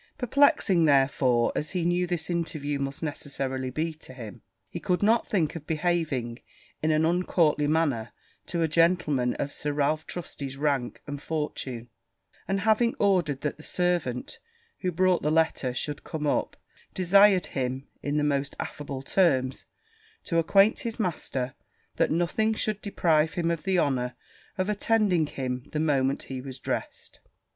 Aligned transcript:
Perplexing, 0.17 0.85
therefore, 0.85 1.51
as 1.55 1.73
he 1.73 1.85
knew 1.85 2.07
this 2.07 2.27
interview 2.27 2.79
must 2.79 3.03
necessarily 3.03 3.69
be 3.69 3.93
to 3.93 4.15
him, 4.15 4.41
he 4.67 4.79
could 4.79 5.03
not 5.03 5.27
think 5.27 5.55
of 5.55 5.67
behaving 5.67 6.39
in 6.81 6.89
an 6.89 7.05
uncourtly 7.05 7.67
manner 7.67 8.11
to 8.47 8.63
a 8.63 8.67
gentleman 8.67 9.35
of 9.35 9.53
Sir 9.53 9.71
Ralph 9.73 10.07
Trusty's 10.07 10.57
rank 10.57 11.03
and 11.05 11.21
fortune; 11.21 11.87
and 12.47 12.61
having 12.61 12.95
ordered 12.97 13.41
that 13.41 13.57
the 13.57 13.63
servant 13.63 14.39
who 14.79 14.91
brought 14.91 15.21
the 15.21 15.29
letter 15.29 15.71
should 15.71 16.03
come 16.03 16.25
up, 16.25 16.57
desired 16.95 17.45
him, 17.53 17.87
in 18.01 18.17
the 18.17 18.23
most 18.23 18.55
affable 18.59 19.03
terms, 19.03 19.65
to 20.23 20.39
acquaint 20.39 20.79
his 20.79 20.99
master 20.99 21.53
that 21.97 22.09
nothing 22.09 22.55
should 22.55 22.81
deprive 22.81 23.33
him 23.35 23.51
of 23.51 23.65
the 23.65 23.77
honour 23.77 24.15
of 24.57 24.67
attending 24.67 25.27
him 25.27 25.69
the 25.73 25.79
moment 25.79 26.23
he 26.23 26.41
was 26.41 26.57
dressed. 26.57 27.19